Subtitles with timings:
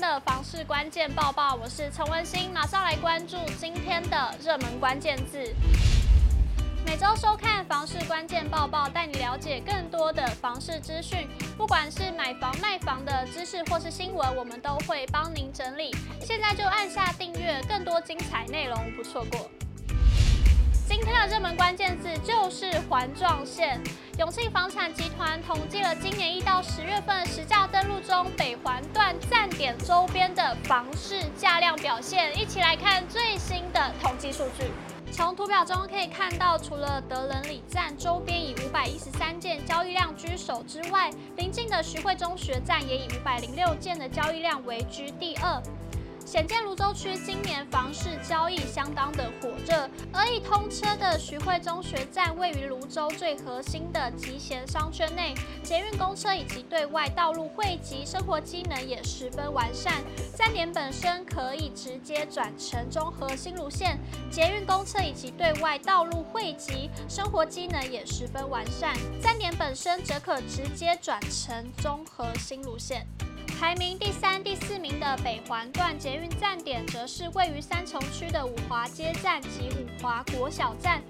[0.00, 5.54] 的房市关键报报，我是陈文心，马上来关注今天的热门关键字。
[6.86, 15.94] 每周收看房市关键报报，带你了解更多的房市资讯，不管是买房卖房的知识或是新闻，我们都会帮您整理。
[16.22, 19.50] 现在就按下订阅，更多精彩内容不错过。
[20.90, 23.80] 今天的热门关键字就是环状线。
[24.18, 34.64] 永庆房产集团统计了今年一到十月份实价登录中北环段站点周边的房市价量表现，一起来看最新的统计数据。
[35.12, 45.62] 从图表中可以看到，除了德仁里站周边以五百一十三件交易量居首之外，邻近的徐汇中学站也以五百零六件的交易量位居第二。
[46.30, 60.04] 显见泸州区今年房市交易相当的火热，而已通车的徐汇中学站位于泸州最核心的集贤商圈内，捷运公车以及对外道路汇集，生活机能也十分完善。
[60.36, 63.98] 站点本身可以直接转乘中和新芦线，
[64.30, 68.94] 捷运公车以及对外道路汇集，生活机能也十分完善。
[69.20, 73.04] 站点本身则可直接转乘中和新芦线。
[73.60, 81.02] 排名第三、第四名的北环段捷运站点，则是位于三重区的五华街站及五华国小站。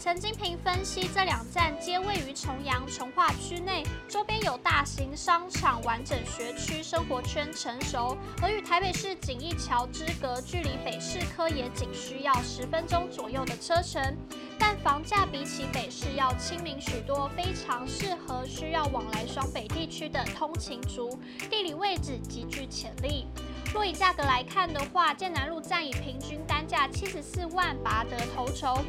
[0.00, 14.16] 陈金平分析，这两站皆位于重阳重化区内，周边有大型商场、完整学区、生活圈成熟，而与台北市锦义桥之隔，距离北市科也仅需要十分钟左右的车程。
[14.58, 23.26] 但房价比起北市要亲民许多，非常适合需要往来双北地区的通勤族，地理位置极具潜力。
[23.72, 28.82] 若以价格来看的话，建南路站以平均单价七十四万拔得头筹。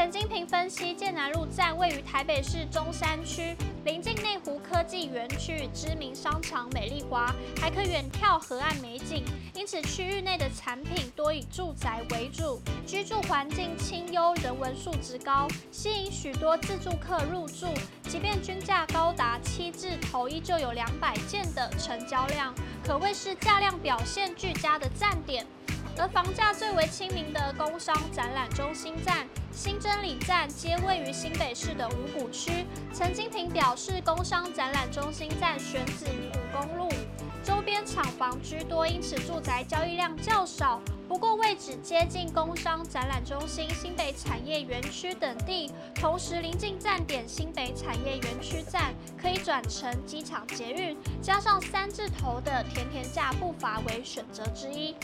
[0.00, 9.22] 陈金平分析，剑南路站位于台北市中山区，临近内湖科技园区与知名商场美丽华，还可远眺河岸美景，
[9.54, 17.66] 因此区域内的产品多以住宅为主，居住环境清幽，人文素质高，吸引许多自住客入住。
[18.04, 25.46] 即便均价高达七字头，依旧有两百件的成交量，可谓是价量表现俱佳的站点。
[25.98, 32.64] 而房价最为亲民的工商展览中心站、新真里站，皆位于新北市的五股区。
[32.94, 36.88] 陈金平表示，工商展览中心站选址于五公路，
[37.42, 40.80] 周边厂房居多，因此住宅交易量较少。
[41.08, 54.94] 不过位置接近工商展览中心、新北产业园区等地，同时临近站点新北产业园区站，可以转乘机场捷运，加上三字头的甜甜价，不乏为选择之一。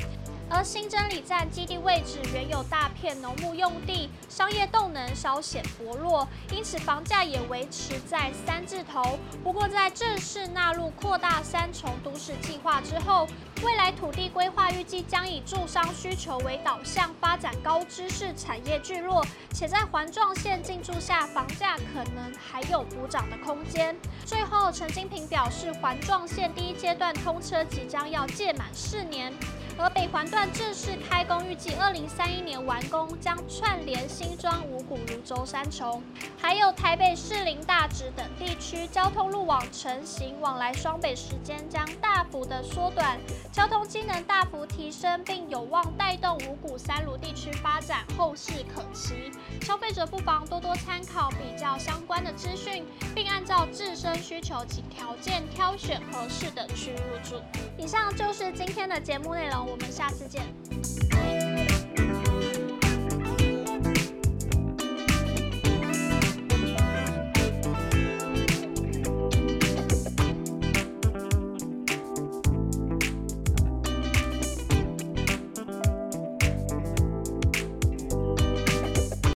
[0.48, 9.18] 而新真理站基地位置原有大片农牧用地，商业动能稍显薄弱，因此房价也维持在三字头。
[9.42, 13.26] 不过，在正式纳入扩大三重都市计划之后，
[13.64, 23.96] 未来土地规划预计将以住商需求为导向，发展高知识产业聚落，且在环状线进驻下，房价可能还有补涨的空间。
[24.24, 29.34] 最后，陈金平表示，环状线第一阶段通车即将要届满四年。
[29.78, 36.03] 而北环段正式开工，预计二零三一年完工，将串联新庄、五股、芦洲三重，
[36.41, 43.19] 还有台北士林、大直等地区，交通路网成型，往来双北时间将大幅的缩短，
[43.53, 49.31] 交通机能大幅提升，并有望带动五股、三芦地区发展，后市可期。
[49.60, 52.82] 消费者不妨多多参考比较相关的资讯，
[53.15, 57.42] 并按照自身需求及条件挑选合适的区入住。
[57.76, 59.66] 以上就是今天的节目内容。
[59.66, 61.45] 我们下次见。